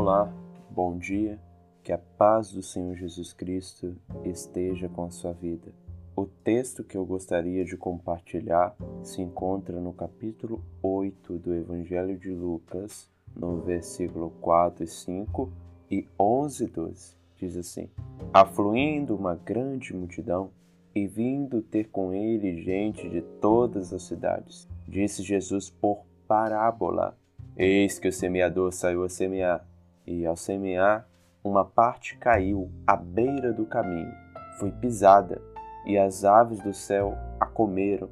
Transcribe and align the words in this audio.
Olá, 0.00 0.32
bom 0.70 0.96
dia, 0.96 1.40
que 1.82 1.92
a 1.92 1.98
paz 1.98 2.52
do 2.52 2.62
Senhor 2.62 2.94
Jesus 2.94 3.32
Cristo 3.32 3.96
esteja 4.24 4.88
com 4.88 5.02
a 5.02 5.10
sua 5.10 5.32
vida. 5.32 5.72
O 6.14 6.24
texto 6.24 6.84
que 6.84 6.96
eu 6.96 7.04
gostaria 7.04 7.64
de 7.64 7.76
compartilhar 7.76 8.76
se 9.02 9.20
encontra 9.20 9.80
no 9.80 9.92
capítulo 9.92 10.62
8 10.80 11.38
do 11.38 11.52
Evangelho 11.52 12.16
de 12.16 12.30
Lucas, 12.30 13.10
no 13.34 13.60
versículo 13.60 14.30
4 14.40 14.84
e 14.84 14.86
5 14.86 15.52
e 15.90 16.06
11 16.16 16.64
e 16.64 16.68
12. 16.68 17.16
Diz 17.34 17.56
assim: 17.56 17.90
Afluindo 18.32 19.16
uma 19.16 19.34
grande 19.34 19.92
multidão 19.92 20.52
e 20.94 21.08
vindo 21.08 21.60
ter 21.60 21.88
com 21.88 22.14
ele 22.14 22.62
gente 22.62 23.08
de 23.08 23.20
todas 23.20 23.92
as 23.92 24.04
cidades, 24.04 24.68
disse 24.86 25.24
Jesus 25.24 25.68
por 25.68 26.04
parábola 26.28 27.18
Eis 27.56 27.98
que 27.98 28.06
o 28.06 28.12
semeador 28.12 28.70
saiu 28.70 29.02
a 29.02 29.08
semear, 29.08 29.66
e 30.08 30.26
ao 30.26 30.36
semear, 30.36 31.06
uma 31.44 31.64
parte 31.64 32.16
caiu 32.16 32.70
à 32.86 32.96
beira 32.96 33.52
do 33.52 33.66
caminho, 33.66 34.12
foi 34.58 34.72
pisada, 34.72 35.40
e 35.86 35.96
as 35.96 36.24
aves 36.24 36.60
do 36.60 36.72
céu 36.72 37.16
a 37.38 37.46
comeram. 37.46 38.08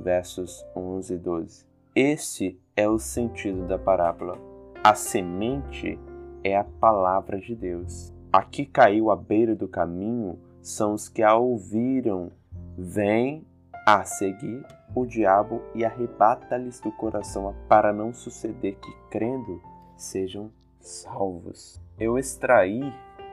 Versos 0.00 0.64
11 0.76 1.14
e 1.14 1.18
12. 1.18 1.66
Esse 1.94 2.60
é 2.76 2.88
o 2.88 2.98
sentido 2.98 3.66
da 3.66 3.76
parábola. 3.76 4.38
A 4.84 4.94
semente 4.94 5.98
é 6.44 6.56
a 6.56 6.62
palavra 6.62 7.38
de 7.40 7.56
Deus. 7.56 8.14
A 8.32 8.42
que 8.42 8.64
caiu 8.64 9.10
à 9.10 9.16
beira 9.16 9.56
do 9.56 9.66
caminho 9.66 10.38
são 10.62 10.94
os 10.94 11.08
que 11.08 11.22
a 11.22 11.34
ouviram, 11.34 12.30
vêm 12.76 13.44
a 13.84 14.04
seguir 14.04 14.64
o 14.94 15.04
diabo 15.04 15.62
e 15.74 15.84
arrebata-lhes 15.84 16.80
do 16.80 16.92
coração 16.92 17.54
para 17.68 17.92
não 17.92 18.12
suceder 18.12 18.76
que, 18.76 18.92
crendo, 19.10 19.60
sejam 19.96 20.52
salvos. 20.80 21.80
Eu 21.98 22.18
extraí 22.18 22.80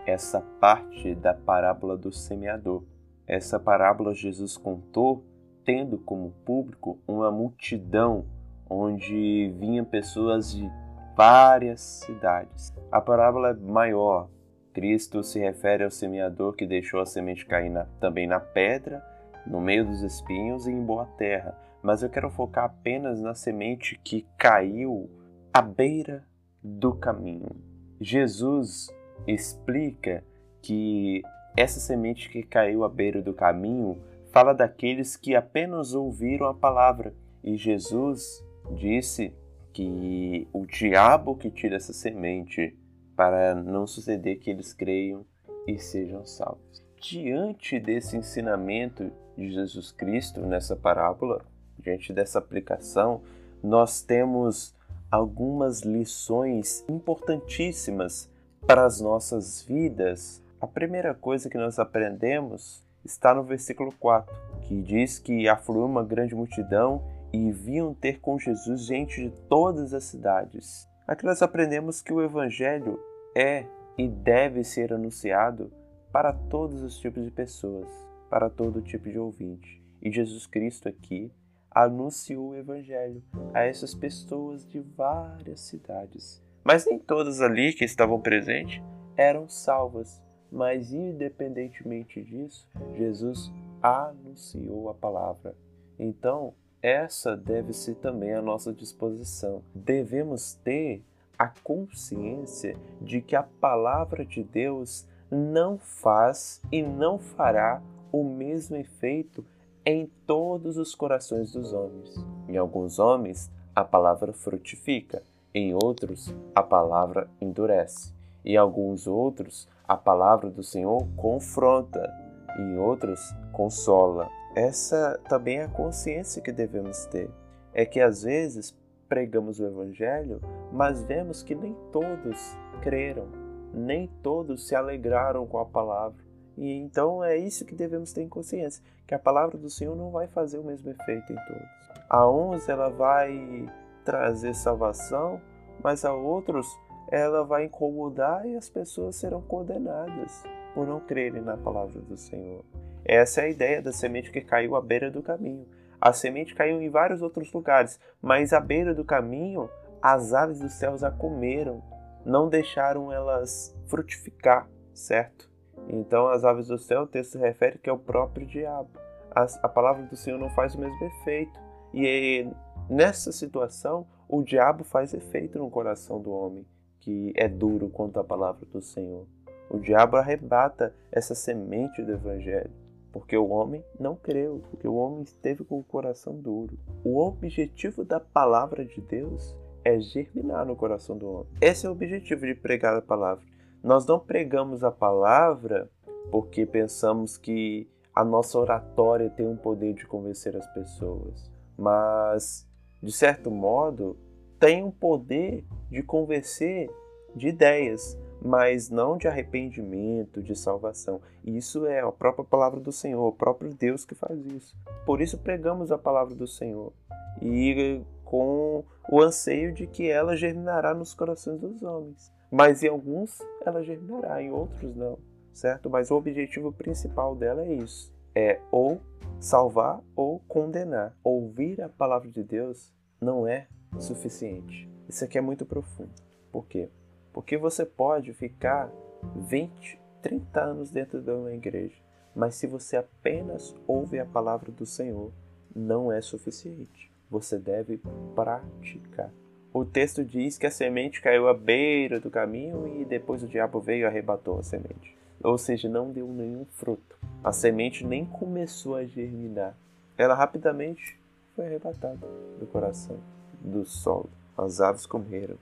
essa 0.06 0.42
parte 0.60 1.16
da 1.16 1.34
parábola 1.34 1.98
do 1.98 2.12
semeador. 2.12 2.84
Essa 3.28 3.60
parábola 3.60 4.14
Jesus 4.14 4.58
contou 4.58 5.24
tendo 5.64 5.98
como 5.98 6.32
público 6.46 7.00
uma 7.08 7.32
multidão 7.32 8.26
onde 8.70 9.54
vinham 9.60 9.86
pessoas 9.86 10.52
de 10.52 10.70
várias 11.16 11.82
cidades. 11.82 12.74
A 12.92 13.02
parábola 13.02 13.50
é 13.50 13.54
maior. 13.54 14.30
Cristo 14.74 15.24
se 15.24 15.40
refere 15.40 15.84
ao 15.84 15.92
semeador 15.92 16.54
que 16.54 16.68
deixou 16.68 17.00
a 17.00 17.06
semente 17.06 17.46
cair 17.46 17.70
na, 17.70 17.86
também 18.00 18.28
na 18.28 18.40
pedra 18.40 19.04
no 19.46 19.62
meio 19.62 19.86
dos 19.86 20.02
espinhos 20.02 20.68
e 20.68 20.72
em 20.72 20.84
boa 20.84 21.06
terra, 21.18 21.58
mas 21.82 22.02
eu 22.02 22.10
quero 22.10 22.30
focar 22.30 22.66
apenas 22.66 23.22
na 23.22 23.36
semente 23.36 24.00
que 24.04 24.26
caiu 24.38 25.10
à 25.54 25.62
beira 25.62 26.24
do 26.66 26.96
caminho. 26.96 27.56
Jesus 28.02 28.90
explica 29.28 30.24
que 30.62 31.22
essa 31.56 31.80
semente 31.80 32.28
que 32.28 32.42
caiu 32.42 32.84
à 32.84 32.90
beira 32.90 33.22
do 33.22 33.34
caminho 33.34 33.98
fala 34.32 34.54
daqueles 34.54 35.16
que 35.16 35.36
apenas 35.36 35.94
ouviram 35.94 36.48
a 36.48 36.54
palavra, 36.54 37.14
e 37.44 37.56
Jesus 37.56 38.44
disse 38.76 39.32
que 39.72 40.48
o 40.52 40.66
diabo 40.66 41.36
que 41.36 41.52
tira 41.52 41.76
essa 41.76 41.94
semente 41.94 42.76
para 43.16 43.54
não 43.56 43.86
suceder 43.86 44.40
que 44.40 44.50
eles 44.50 44.74
creiam 44.74 45.26
e 45.68 45.78
sejam 45.78 46.26
salvos. 46.26 46.84
Diante 47.00 47.80
desse 47.80 48.18
ensinamento 48.18 49.12
de 49.38 49.52
Jesus 49.52 49.92
Cristo 49.92 50.42
nessa 50.42 50.76
parábola, 50.76 51.46
diante 51.78 52.12
dessa 52.12 52.40
aplicação, 52.40 53.22
nós 53.64 54.02
temos 54.02 54.75
algumas 55.10 55.82
lições 55.82 56.84
importantíssimas 56.90 58.30
para 58.66 58.86
as 58.86 59.00
nossas 59.00 59.62
vidas. 59.62 60.44
A 60.60 60.68
primeira 60.68 61.14
coisa 61.14 61.50
que 61.50 61.58
nós 61.58 61.80
aprendemos 61.80 62.84
está 63.04 63.34
no 63.34 63.44
versículo 63.44 63.92
4, 64.00 64.36
que 64.62 64.82
diz 64.82 65.20
que 65.20 65.48
afluiu 65.48 65.86
uma 65.86 66.04
grande 66.04 66.34
multidão 66.34 67.04
e 67.32 67.52
viam 67.52 67.94
ter 67.94 68.20
com 68.20 68.40
Jesus 68.40 68.82
gente 68.86 69.22
de 69.22 69.30
todas 69.48 69.94
as 69.94 70.06
cidades. 70.06 70.88
Aqui 71.08 71.26
nós 71.26 71.42
aprendemos 71.42 72.02
que 72.02 72.14
o 72.14 72.22
Evangelho 72.22 73.00
é 73.36 73.66
e 73.98 74.08
deve 74.08 74.64
ser 74.64 74.92
anunciado 74.92 75.72
para 76.12 76.34
todos 76.34 76.82
os 76.82 76.98
tipos 76.98 77.24
de 77.24 77.32
pessoas 77.32 78.06
para 78.30 78.50
todo 78.50 78.82
tipo 78.82 79.10
de 79.10 79.18
ouvinte. 79.18 79.82
E 80.02 80.12
Jesus 80.12 80.46
Cristo 80.46 80.90
aqui 80.90 81.32
anunciou 81.76 82.52
o 82.52 82.56
Evangelho 82.56 83.22
a 83.54 83.64
essas 83.64 83.94
pessoas 83.94 84.66
de 84.66 84.80
várias 84.80 85.60
cidades. 85.60 86.42
Mas 86.64 86.86
nem 86.86 86.98
todas 86.98 87.42
ali 87.42 87.74
que 87.74 87.84
estavam 87.84 88.22
presentes 88.22 88.82
eram 89.18 89.50
salvas. 89.50 90.24
Mas, 90.50 90.94
independentemente 90.94 92.24
disso, 92.24 92.70
Jesus 92.96 93.52
anunciou 93.84 94.90
a 94.90 94.94
palavra. 94.94 95.54
Então, 96.00 96.54
essa 96.82 97.36
deve 97.36 97.74
ser 97.74 97.96
também 97.96 98.34
a 98.34 98.42
nossa 98.42 98.72
disposição. 98.72 99.62
Devemos 99.74 100.54
ter 100.54 101.04
a 101.38 101.48
consciência 101.48 102.78
de 103.02 103.22
que 103.22 103.36
a 103.36 103.44
palavra 103.44 104.26
de 104.26 104.44
Deus 104.44 105.06
não 105.30 105.78
faz 105.78 106.62
e 106.72 106.82
não 106.82 107.20
fará 107.20 107.82
o 108.12 108.24
mesmo 108.24 108.78
efeito 108.78 109.44
em 109.86 110.10
todos 110.26 110.78
os 110.78 110.96
corações 110.96 111.52
dos 111.52 111.72
homens. 111.72 112.16
Em 112.50 112.58
alguns 112.58 112.98
homens, 112.98 113.52
a 113.76 113.84
palavra 113.84 114.34
frutifica, 114.34 115.22
em 115.54 115.76
outros, 115.76 116.34
a 116.56 116.64
palavra 116.64 117.30
endurece. 117.40 118.12
Em 118.44 118.58
alguns 118.58 119.06
outros, 119.06 119.70
a 119.88 119.96
palavra 119.96 120.50
do 120.50 120.64
Senhor 120.64 121.06
confronta, 121.16 122.12
em 122.58 122.80
outros, 122.80 123.20
consola. 123.54 124.28
Essa 124.56 125.20
também 125.30 125.60
é 125.60 125.66
a 125.66 125.70
consciência 125.70 126.42
que 126.42 126.52
devemos 126.52 127.06
ter. 127.06 127.30
É 127.72 127.86
que 127.86 128.02
às 128.02 128.24
vezes 128.24 128.76
pregamos 129.08 129.60
o 129.60 129.66
Evangelho, 129.68 130.42
mas 130.72 131.04
vemos 131.04 131.44
que 131.44 131.54
nem 131.54 131.76
todos 131.92 132.58
creram, 132.82 133.28
nem 133.72 134.08
todos 134.24 134.68
se 134.68 134.74
alegraram 134.74 135.46
com 135.46 135.60
a 135.60 135.66
palavra. 135.66 136.25
E 136.58 136.72
então 136.74 137.24
é 137.24 137.38
isso 137.38 137.66
que 137.66 137.76
devemos 137.76 138.14
ter 138.14 138.22
em 138.22 138.30
consciência, 138.30 138.84
que 139.06 139.14
a 139.14 139.20
palavra 139.20 139.58
do 139.58 139.70
Senhor 139.70 139.96
não 139.96 140.12
vai 140.12 140.28
fazer 140.28 140.58
o 140.58 140.64
mesmo 140.64 140.90
efeito 140.90 141.34
em 141.34 141.36
todos. 141.36 141.86
A 142.10 142.30
uns 142.30 142.70
ela 142.70 142.90
vai 142.90 143.70
trazer 144.04 144.54
salvação, 144.54 145.42
mas 145.84 146.06
a 146.06 146.14
outros 146.14 146.68
ela 147.12 147.44
vai 147.44 147.66
incomodar 147.66 148.46
e 148.46 148.56
as 148.56 148.70
pessoas 148.70 149.16
serão 149.16 149.42
condenadas 149.42 150.44
por 150.74 150.88
não 150.88 151.00
crerem 151.00 151.42
na 151.42 151.58
palavra 151.58 152.02
do 152.02 152.18
Senhor. 152.18 152.64
Essa 153.04 153.42
é 153.42 153.46
a 153.46 153.50
ideia 153.50 153.82
da 153.82 153.92
semente 153.92 154.32
que 154.32 154.42
caiu 154.42 154.76
à 154.76 154.82
beira 154.82 155.12
do 155.12 155.22
caminho. 155.22 155.68
A 156.02 156.12
semente 156.12 156.56
caiu 156.56 156.82
em 156.82 156.90
vários 156.90 157.22
outros 157.22 157.52
lugares, 157.54 158.00
mas 158.22 158.54
à 158.54 158.60
beira 158.60 158.94
do 158.94 159.06
caminho 159.06 159.70
as 160.02 160.34
aves 160.34 160.60
dos 160.60 160.74
céus 160.74 161.04
a 161.04 161.10
comeram, 161.10 161.82
não 162.24 162.48
deixaram 162.48 163.12
elas 163.12 163.76
frutificar, 163.88 164.68
certo? 164.94 165.50
Então, 165.88 166.28
as 166.28 166.44
aves 166.44 166.68
do 166.68 166.78
céu, 166.78 167.04
o 167.04 167.08
texto 167.08 167.38
refere 167.38 167.78
que 167.78 167.90
é 167.90 167.94
o 167.94 167.98
próprio 167.98 168.46
diabo. 168.46 168.90
A, 169.32 169.46
a 169.64 169.70
palavra 169.70 170.04
do 170.04 170.16
Senhor 170.16 170.40
não 170.40 170.50
faz 170.50 170.76
o 170.76 170.80
mesmo 170.80 171.04
efeito. 171.04 171.60
E 171.94 172.48
nessa 172.90 173.32
situação, 173.32 174.08
o 174.28 174.42
diabo 174.42 174.84
faz 174.84 175.14
efeito 175.14 175.60
no 175.60 175.70
coração 175.70 176.20
do 176.20 176.32
homem, 176.32 176.66
que 177.00 177.32
é 177.36 177.48
duro 177.48 177.90
quanto 177.90 178.20
à 178.20 178.24
palavra 178.24 178.66
do 178.66 178.82
Senhor. 178.82 179.28
O 179.70 179.80
diabo 179.80 180.18
arrebata 180.18 180.94
essa 181.12 181.34
semente 181.34 182.02
do 182.02 182.12
evangelho, 182.12 182.72
porque 183.12 183.38
o 183.38 183.50
homem 183.50 183.84
não 184.00 184.16
creu, 184.16 184.62
porque 184.70 184.88
o 184.88 184.96
homem 184.96 185.24
esteve 185.24 185.64
com 185.64 185.80
o 185.80 185.84
coração 185.84 186.36
duro. 186.36 186.78
O 187.04 187.20
objetivo 187.20 188.04
da 188.04 188.20
palavra 188.20 188.86
de 188.86 189.02
Deus 189.02 189.56
é 189.84 190.00
germinar 190.00 190.66
no 190.66 190.76
coração 190.76 191.18
do 191.18 191.30
homem. 191.30 191.48
Esse 191.62 191.86
é 191.86 191.90
o 191.90 191.92
objetivo 191.92 192.46
de 192.46 192.56
pregar 192.56 192.96
a 192.96 193.02
palavra. 193.02 193.44
Nós 193.86 194.04
não 194.08 194.18
pregamos 194.18 194.84
a 194.84 194.90
palavra 194.90 195.88
porque 196.32 196.66
pensamos 196.66 197.38
que 197.38 197.88
a 198.16 198.26
nossa 198.26 198.58
oratória 198.58 199.30
tem 199.30 199.48
um 199.48 199.56
poder 199.56 199.94
de 199.94 200.08
convencer 200.08 200.58
as 200.58 200.66
pessoas, 200.74 201.52
mas 201.78 202.68
de 203.00 203.12
certo 203.12 203.52
modo 203.52 204.18
tem 204.60 204.84
um 204.84 204.90
poder 204.90 205.64
de 205.88 206.02
convencer 206.02 206.90
de 207.36 207.50
ideias, 207.50 208.18
mas 208.42 208.90
não 208.90 209.20
de 209.20 209.28
arrependimento, 209.28 210.42
de 210.42 210.56
salvação. 210.56 211.22
Isso 211.44 211.86
é 211.86 212.00
a 212.00 212.12
própria 212.12 212.44
palavra 212.44 212.80
do 212.80 212.92
Senhor, 212.92 213.24
o 213.24 213.34
próprio 213.34 213.72
Deus 213.72 214.04
que 214.04 214.16
faz 214.16 214.44
isso. 214.48 214.76
Por 215.06 215.22
isso 215.22 215.38
pregamos 215.38 215.92
a 215.92 215.98
palavra 215.98 216.34
do 216.34 216.48
Senhor 216.48 216.92
e 217.40 218.02
com 218.24 218.84
o 219.12 219.22
anseio 219.22 219.72
de 219.72 219.86
que 219.86 220.10
ela 220.10 220.36
germinará 220.36 220.96
nos 220.96 221.14
corações 221.14 221.60
dos 221.60 221.84
homens. 221.84 222.34
Mas 222.56 222.84
em 222.84 222.88
alguns 222.88 223.38
ela 223.66 223.84
germinará, 223.84 224.42
em 224.42 224.50
outros 224.50 224.96
não, 224.96 225.20
certo? 225.52 225.90
Mas 225.90 226.10
o 226.10 226.16
objetivo 226.16 226.72
principal 226.72 227.36
dela 227.36 227.62
é 227.66 227.74
isso: 227.74 228.14
é 228.34 228.62
ou 228.72 229.02
salvar 229.42 230.02
ou 230.16 230.40
condenar. 230.48 231.14
Ouvir 231.22 231.82
a 231.82 231.90
palavra 231.90 232.32
de 232.32 232.42
Deus 232.42 232.94
não 233.20 233.46
é 233.46 233.68
suficiente. 234.00 234.90
Isso 235.06 235.26
aqui 235.26 235.38
é 235.38 235.42
muito 235.42 235.66
profundo. 235.66 236.14
Por 236.50 236.66
quê? 236.66 236.88
Porque 237.34 237.58
você 237.58 237.86
pode 237.86 238.34
ficar 238.34 238.90
20, 239.36 240.00
30 240.22 240.62
anos 240.62 240.90
dentro 240.90 241.22
de 241.22 241.32
uma 241.32 241.54
igreja, 241.54 242.02
mas 242.34 242.56
se 242.56 242.68
você 242.68 242.96
apenas 242.96 243.76
ouve 243.86 244.18
a 244.18 244.26
palavra 244.26 244.72
do 244.72 244.86
Senhor, 244.86 245.30
não 245.76 246.10
é 246.10 246.22
suficiente. 246.22 247.12
Você 247.30 247.60
deve 247.60 248.02
praticar. 248.34 249.30
O 249.76 249.84
texto 249.84 250.24
diz 250.24 250.58
que 250.58 250.66
a 250.66 250.72
semente 250.72 251.22
caiu 251.22 251.50
à 251.50 251.54
beira 251.54 252.18
do 252.18 252.32
caminho 252.32 252.98
e 252.98 253.04
depois 253.04 253.44
o 253.44 253.48
diabo 253.48 253.82
veio 253.82 254.04
e 254.04 254.06
arrebatou 254.06 254.58
a 254.58 254.64
semente. 254.64 255.18
Ou 255.44 255.58
seja, 255.58 255.90
não 255.90 256.14
deu 256.14 256.30
nenhum 256.30 256.64
fruto. 256.64 257.18
A 257.44 257.52
semente 257.52 258.08
nem 258.08 258.24
começou 258.24 258.96
a 258.96 259.04
germinar. 259.04 259.76
Ela 260.18 260.34
rapidamente 260.34 261.20
foi 261.54 261.66
arrebatada 261.66 262.26
do 262.58 262.66
coração, 262.68 263.18
do 263.60 263.84
solo. 263.84 264.30
As 264.58 264.80
aves 264.80 265.06
comeram. 265.06 265.58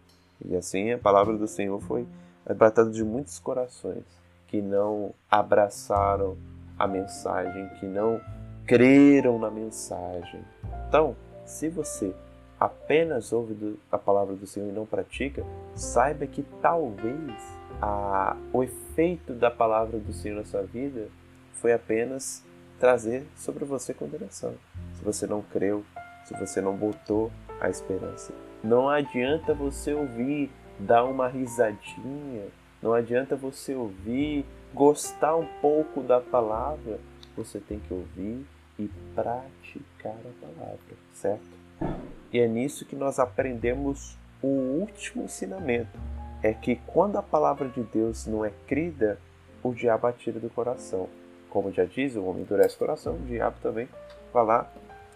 E 0.46 0.56
assim 0.56 0.92
a 0.92 1.00
palavra 1.00 1.36
do 1.36 1.48
Senhor 1.48 1.82
foi 1.82 2.06
arrebatada 2.46 2.92
de 2.92 3.04
muitos 3.04 3.40
corações 3.40 4.06
que 4.46 4.62
não 4.62 5.12
abraçaram 5.28 6.38
a 6.78 6.86
mensagem, 6.86 7.68
que 7.80 7.88
não 7.88 8.22
creram 8.68 9.40
na 9.40 9.50
mensagem. 9.50 10.46
Então, 10.88 11.16
se 11.46 11.68
você 11.68 12.14
apenas 12.64 13.34
ouve 13.34 13.78
a 13.92 13.98
palavra 13.98 14.36
do 14.36 14.48
Senhor 14.48 14.70
e 14.70 14.72
não 14.72 14.86
pratica, 14.86 15.46
saiba 15.76 16.26
que 16.26 16.44
talvez 16.62 17.34
a, 17.82 18.38
o 18.54 18.64
efeito 18.64 19.34
da 19.34 19.52
palavra 19.52 20.00
do 20.00 20.14
Senhor 20.14 20.38
na 20.38 20.46
sua 20.46 20.62
vida 20.64 21.10
foi 21.56 21.74
apenas 21.74 22.42
trazer 22.80 23.28
sobre 23.36 23.66
você 23.66 23.94
condenação. 23.94 24.54
Se 24.94 25.04
você 25.04 25.28
não 25.28 25.42
creu, 25.42 25.84
se 26.24 26.34
você 26.40 26.62
não 26.62 26.74
botou 26.74 27.30
a 27.60 27.70
esperança. 27.70 28.34
Não 28.64 28.88
adianta 28.88 29.54
você 29.54 29.94
ouvir, 29.94 30.50
dar 30.80 31.04
uma 31.04 31.28
risadinha, 31.28 32.48
não 32.82 32.94
adianta 32.94 33.36
você 33.36 33.76
ouvir, 33.76 34.46
gostar 34.74 35.36
um 35.36 35.48
pouco 35.62 36.02
da 36.02 36.22
palavra. 36.22 36.98
Você 37.36 37.60
tem 37.60 37.80
que 37.80 37.94
ouvir 37.94 38.46
e 38.80 38.90
praticar 39.14 40.16
a 40.16 40.46
palavra, 40.46 40.96
certo? 41.14 41.63
E 42.32 42.40
é 42.40 42.48
nisso 42.48 42.86
que 42.86 42.96
nós 42.96 43.20
aprendemos 43.20 44.18
o 44.42 44.48
último 44.48 45.24
ensinamento: 45.24 45.98
é 46.42 46.54
que 46.54 46.76
quando 46.88 47.18
a 47.18 47.24
palavra 47.24 47.70
de 47.70 47.84
Deus 47.84 48.26
não 48.26 48.44
é 48.44 48.52
crida, 48.68 49.20
o 49.64 49.74
diabo 49.74 50.08
atira 50.08 50.40
do 50.40 50.50
coração. 50.50 51.08
Como 51.50 51.72
já 51.72 51.86
diz, 51.86 52.16
o 52.16 52.26
homem 52.26 52.42
endurece 52.42 52.76
o 52.76 52.80
coração, 52.80 53.16
o 53.16 53.26
diabo 53.26 53.58
também 53.62 53.88
vai 54.34 54.44
lá, 54.44 54.72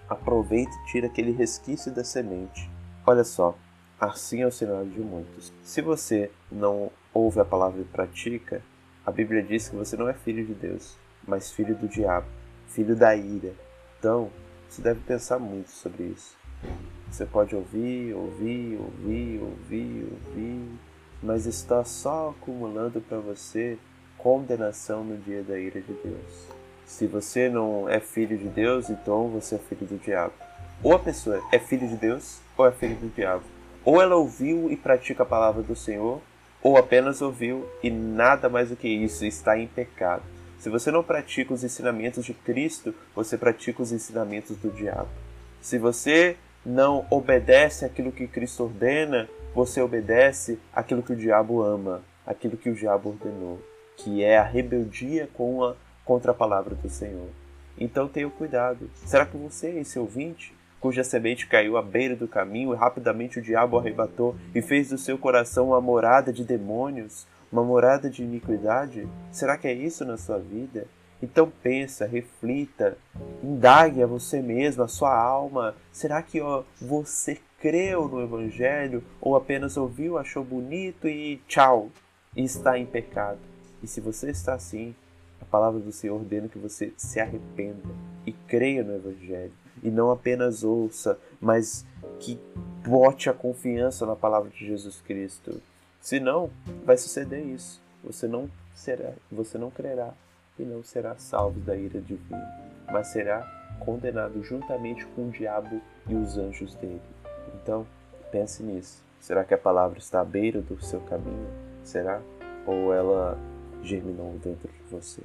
aproveita 0.07 0.71
e 0.71 0.85
tira 0.91 1.07
aquele 1.07 1.31
resquício 1.31 1.91
da 1.91 2.03
semente. 2.03 2.69
Olha 3.05 3.23
só, 3.23 3.55
assim 3.99 4.41
é 4.41 4.47
o 4.47 4.51
sinal 4.51 4.85
de 4.85 4.99
muitos. 4.99 5.51
Se 5.63 5.81
você 5.81 6.31
não 6.51 6.91
ouve 7.13 7.39
a 7.39 7.45
palavra 7.45 7.81
e 7.81 7.85
pratica, 7.85 8.61
a 9.05 9.11
Bíblia 9.11 9.41
diz 9.41 9.69
que 9.69 9.75
você 9.75 9.97
não 9.97 10.07
é 10.07 10.13
filho 10.13 10.45
de 10.45 10.53
Deus, 10.53 10.97
mas 11.27 11.51
filho 11.51 11.75
do 11.75 11.87
diabo, 11.87 12.27
filho 12.67 12.95
da 12.95 13.15
ira. 13.15 13.53
Então, 13.97 14.29
você 14.69 14.81
deve 14.81 14.99
pensar 15.01 15.39
muito 15.39 15.71
sobre 15.71 16.03
isso. 16.03 16.36
Você 17.09 17.25
pode 17.25 17.55
ouvir, 17.55 18.13
ouvir, 18.13 18.77
ouvir, 18.79 19.41
ouvir, 19.41 20.07
ouvir, 20.11 20.79
mas 21.21 21.45
está 21.45 21.83
só 21.83 22.29
acumulando 22.29 23.01
para 23.01 23.17
você 23.19 23.77
condenação 24.17 25.03
no 25.03 25.17
dia 25.17 25.41
da 25.43 25.57
ira 25.57 25.79
de 25.81 25.93
Deus. 25.93 26.47
Se 26.85 27.07
você 27.07 27.49
não 27.49 27.87
é 27.89 27.99
filho 27.99 28.37
de 28.37 28.47
Deus, 28.47 28.89
então 28.89 29.29
você 29.29 29.55
é 29.55 29.59
filho 29.59 29.85
do 29.85 29.97
diabo. 29.97 30.33
Ou 30.83 30.93
a 30.93 30.99
pessoa 30.99 31.41
é 31.51 31.59
filho 31.59 31.87
de 31.87 31.95
Deus 31.95 32.39
ou 32.57 32.67
é 32.67 32.71
filho 32.71 32.95
do 32.95 33.13
diabo. 33.13 33.43
Ou 33.83 34.01
ela 34.01 34.15
ouviu 34.15 34.71
e 34.71 34.75
pratica 34.75 35.23
a 35.23 35.25
palavra 35.25 35.63
do 35.63 35.75
Senhor, 35.75 36.21
ou 36.61 36.77
apenas 36.77 37.21
ouviu 37.21 37.67
e 37.81 37.89
nada 37.89 38.49
mais 38.49 38.69
do 38.69 38.75
que 38.75 38.87
isso 38.87 39.25
está 39.25 39.57
em 39.57 39.67
pecado. 39.67 40.23
Se 40.59 40.69
você 40.69 40.91
não 40.91 41.03
pratica 41.03 41.53
os 41.53 41.63
ensinamentos 41.63 42.25
de 42.25 42.33
Cristo, 42.33 42.93
você 43.15 43.37
pratica 43.37 43.81
os 43.81 43.91
ensinamentos 43.91 44.57
do 44.57 44.69
diabo. 44.69 45.09
Se 45.61 45.77
você 45.77 46.35
não 46.67 47.05
obedece 47.09 47.85
aquilo 47.85 48.11
que 48.11 48.27
Cristo 48.27 48.65
ordena, 48.65 49.29
você 49.55 49.81
obedece 49.81 50.59
aquilo 50.73 51.01
que 51.01 51.13
o 51.13 51.15
diabo 51.15 51.61
ama, 51.61 52.03
aquilo 52.25 52.57
que 52.57 52.69
o 52.69 52.75
diabo 52.75 53.09
ordenou, 53.09 53.61
que 53.95 54.21
é 54.21 54.37
a 54.37 54.43
rebeldia 54.43 55.29
com 55.33 55.63
a, 55.63 55.75
contra 56.03 56.31
a 56.31 56.35
palavra 56.35 56.75
do 56.75 56.89
Senhor. 56.89 57.29
Então 57.79 58.09
tenha 58.09 58.29
cuidado. 58.29 58.89
Será 58.93 59.25
que 59.25 59.37
você 59.37 59.79
esse 59.79 59.97
ouvinte, 59.97 60.53
cuja 60.77 61.05
semente 61.05 61.47
caiu 61.47 61.77
à 61.77 61.81
beira 61.81 62.17
do 62.17 62.27
caminho 62.27 62.73
e 62.73 62.77
rapidamente 62.77 63.39
o 63.39 63.41
diabo 63.41 63.77
arrebatou 63.77 64.35
e 64.53 64.61
fez 64.61 64.89
do 64.89 64.97
seu 64.97 65.17
coração 65.17 65.69
uma 65.69 65.79
morada 65.79 66.33
de 66.33 66.43
demônios, 66.43 67.25
uma 67.49 67.63
morada 67.63 68.09
de 68.09 68.23
iniquidade? 68.23 69.07
Será 69.31 69.57
que 69.57 69.69
é 69.69 69.73
isso 69.73 70.03
na 70.03 70.17
sua 70.17 70.37
vida? 70.37 70.85
Então 71.21 71.51
pensa, 71.63 72.05
reflita, 72.05 72.97
indague 73.43 74.03
a 74.03 74.07
você 74.07 74.41
mesmo, 74.41 74.83
a 74.83 74.87
sua 74.87 75.15
alma. 75.17 75.75
Será 75.91 76.21
que 76.21 76.39
ó, 76.39 76.63
você 76.79 77.39
creu 77.59 78.07
no 78.07 78.21
Evangelho 78.21 79.03
ou 79.19 79.35
apenas 79.35 79.77
ouviu, 79.77 80.17
achou 80.17 80.43
bonito 80.43 81.07
e 81.07 81.41
tchau, 81.47 81.89
e 82.35 82.43
está 82.43 82.77
em 82.77 82.85
pecado? 82.85 83.39
E 83.81 83.87
se 83.87 83.99
você 83.99 84.29
está 84.29 84.53
assim, 84.53 84.95
a 85.41 85.45
palavra 85.45 85.79
do 85.79 85.91
Senhor 85.91 86.15
ordena 86.15 86.47
que 86.47 86.59
você 86.59 86.93
se 86.95 87.19
arrependa 87.19 87.89
e 88.25 88.31
creia 88.31 88.83
no 88.83 88.95
Evangelho. 88.95 89.53
E 89.83 89.89
não 89.89 90.11
apenas 90.11 90.63
ouça, 90.63 91.19
mas 91.39 91.85
que 92.19 92.39
bote 92.85 93.29
a 93.29 93.33
confiança 93.33 94.05
na 94.05 94.15
palavra 94.15 94.49
de 94.49 94.65
Jesus 94.65 95.01
Cristo. 95.01 95.61
Senão, 95.99 96.49
vai 96.83 96.97
suceder 96.97 97.45
isso. 97.45 97.81
Você 98.03 98.27
não 98.27 98.49
será, 98.73 99.13
você 99.31 99.57
não 99.57 99.69
crerá 99.69 100.13
e 100.59 100.63
não 100.63 100.83
será 100.83 101.15
salvo 101.17 101.59
da 101.59 101.75
ira 101.75 102.01
divina, 102.01 102.45
mas 102.91 103.07
será 103.07 103.45
condenado 103.79 104.43
juntamente 104.43 105.05
com 105.07 105.27
o 105.27 105.31
diabo 105.31 105.81
e 106.07 106.15
os 106.15 106.37
anjos 106.37 106.75
dele. 106.75 107.01
Então, 107.55 107.85
pense 108.31 108.63
nisso. 108.63 109.03
Será 109.19 109.43
que 109.43 109.53
a 109.53 109.57
palavra 109.57 109.99
está 109.99 110.21
à 110.21 110.25
beira 110.25 110.61
do 110.61 110.81
seu 110.81 110.99
caminho? 111.01 111.47
Será? 111.83 112.21
Ou 112.65 112.93
ela 112.93 113.37
germinou 113.83 114.33
dentro 114.43 114.69
de 114.71 114.83
você? 114.89 115.21